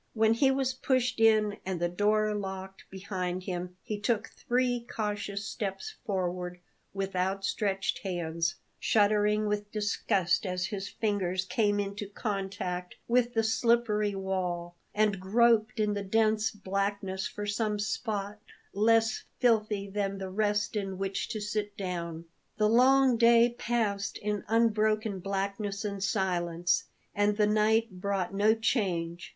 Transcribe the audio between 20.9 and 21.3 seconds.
which